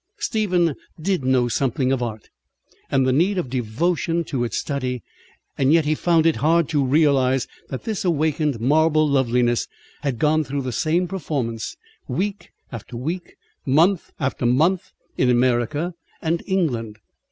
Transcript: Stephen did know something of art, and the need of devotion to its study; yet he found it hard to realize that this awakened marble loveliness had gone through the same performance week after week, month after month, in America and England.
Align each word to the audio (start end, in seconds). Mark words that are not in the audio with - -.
Stephen 0.17 0.73
did 0.99 1.23
know 1.23 1.47
something 1.47 1.91
of 1.91 2.01
art, 2.01 2.31
and 2.89 3.05
the 3.05 3.13
need 3.13 3.37
of 3.37 3.51
devotion 3.51 4.23
to 4.23 4.43
its 4.43 4.57
study; 4.57 5.03
yet 5.59 5.85
he 5.85 5.93
found 5.93 6.25
it 6.25 6.37
hard 6.37 6.67
to 6.67 6.83
realize 6.83 7.47
that 7.69 7.83
this 7.83 8.03
awakened 8.03 8.59
marble 8.59 9.07
loveliness 9.07 9.67
had 10.01 10.17
gone 10.17 10.43
through 10.43 10.63
the 10.63 10.71
same 10.71 11.07
performance 11.07 11.77
week 12.07 12.49
after 12.71 12.97
week, 12.97 13.35
month 13.63 14.11
after 14.19 14.43
month, 14.47 14.89
in 15.19 15.29
America 15.29 15.93
and 16.19 16.41
England. 16.47 16.97